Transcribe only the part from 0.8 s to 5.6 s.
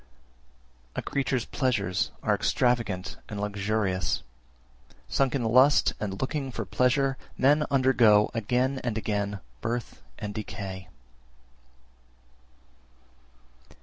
341. A creature's pleasures are extravagant and luxurious; sunk in